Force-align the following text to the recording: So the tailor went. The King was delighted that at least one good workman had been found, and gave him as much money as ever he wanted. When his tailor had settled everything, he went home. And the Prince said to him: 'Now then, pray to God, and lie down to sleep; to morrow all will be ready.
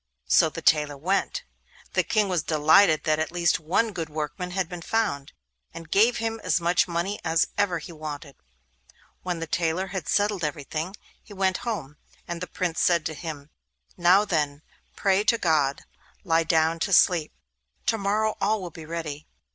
So 0.25 0.49
the 0.49 0.63
tailor 0.63 0.97
went. 0.97 1.43
The 1.93 2.01
King 2.01 2.27
was 2.27 2.41
delighted 2.41 3.03
that 3.03 3.19
at 3.19 3.31
least 3.31 3.59
one 3.59 3.93
good 3.93 4.09
workman 4.09 4.49
had 4.49 4.67
been 4.67 4.81
found, 4.81 5.31
and 5.75 5.91
gave 5.91 6.17
him 6.17 6.41
as 6.43 6.59
much 6.59 6.87
money 6.87 7.19
as 7.23 7.45
ever 7.55 7.77
he 7.77 7.91
wanted. 7.91 8.35
When 9.21 9.39
his 9.39 9.49
tailor 9.51 9.85
had 9.89 10.07
settled 10.09 10.43
everything, 10.43 10.95
he 11.21 11.33
went 11.35 11.57
home. 11.57 11.97
And 12.27 12.41
the 12.41 12.47
Prince 12.47 12.79
said 12.81 13.05
to 13.05 13.13
him: 13.13 13.51
'Now 13.95 14.25
then, 14.25 14.63
pray 14.95 15.23
to 15.25 15.37
God, 15.37 15.81
and 15.81 16.17
lie 16.27 16.45
down 16.45 16.79
to 16.79 16.93
sleep; 16.93 17.31
to 17.85 17.99
morrow 17.99 18.35
all 18.41 18.59
will 18.59 18.71
be 18.71 18.87
ready. 18.87 19.27